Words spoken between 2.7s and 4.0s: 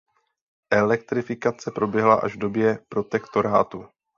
Protektorátu.